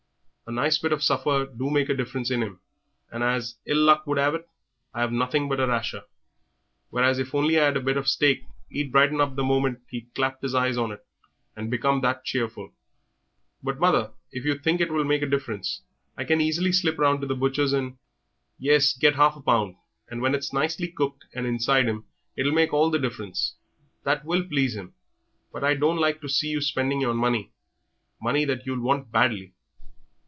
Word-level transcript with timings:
A 0.47 0.53
nice 0.53 0.77
bit 0.77 0.91
of 0.91 1.01
supper 1.01 1.45
do 1.45 1.69
make 1.69 1.87
a 1.87 1.93
difference 1.93 2.29
in 2.29 2.43
'im, 2.43 2.59
and 3.09 3.23
as 3.23 3.55
ill 3.65 3.83
luck 3.85 4.05
will 4.05 4.19
'ave 4.19 4.39
it, 4.39 4.49
I've 4.93 5.13
nothing 5.13 5.47
but 5.47 5.61
a 5.61 5.67
rasher, 5.67 6.03
whereas 6.89 7.19
if 7.19 7.33
I 7.33 7.37
only 7.37 7.57
'ad 7.57 7.77
a 7.77 7.79
bit 7.79 7.95
of 7.95 8.09
steak 8.09 8.43
'e'd 8.69 8.91
brighten 8.91 9.21
up 9.21 9.37
the 9.37 9.45
moment 9.45 9.79
he 9.89 10.09
clapt 10.13 10.43
eyes 10.53 10.75
on 10.75 10.91
it 10.91 11.05
and 11.55 11.71
become 11.71 12.01
that 12.01 12.25
cheerful." 12.25 12.73
"But, 13.63 13.79
mother, 13.79 14.11
if 14.33 14.43
you 14.43 14.55
think 14.55 14.81
it 14.81 14.91
will 14.91 15.05
make 15.05 15.21
a 15.21 15.25
difference 15.25 15.83
I 16.17 16.25
can 16.25 16.41
easily 16.41 16.73
slip 16.73 16.97
round 16.99 17.21
to 17.21 17.27
the 17.27 17.33
butcher's 17.35 17.71
and" 17.71 17.95
"Yes, 18.59 18.91
get 18.93 19.15
half 19.15 19.37
a 19.37 19.41
pound, 19.41 19.77
and 20.09 20.21
when 20.21 20.35
it's 20.35 20.51
nicely 20.51 20.89
cooked 20.89 21.23
and 21.33 21.47
inside 21.47 21.85
him 21.85 22.03
it'll 22.35 22.51
make 22.51 22.73
all 22.73 22.89
the 22.89 22.99
difference. 22.99 23.55
That 24.03 24.25
will 24.25 24.43
please 24.45 24.75
him. 24.75 24.95
But 25.53 25.63
I 25.63 25.75
don't 25.75 25.97
like 26.01 26.19
to 26.19 26.27
see 26.27 26.49
you 26.49 26.59
spending 26.59 26.99
your 26.99 27.13
money 27.13 27.53
money 28.21 28.43
that 28.43 28.65
you'll 28.65 28.81
want 28.81 29.13
badly." 29.13 29.53